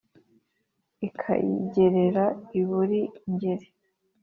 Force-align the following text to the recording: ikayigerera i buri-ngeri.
ikayigerera 1.07 2.25
i 2.59 2.61
buri-ngeri. 2.67 3.67